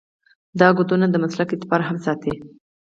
دا 0.59 0.67
کودونه 0.77 1.05
د 1.09 1.15
مسلک 1.23 1.49
اعتبار 1.51 1.81
هم 1.87 1.97
ساتي. 2.05 2.33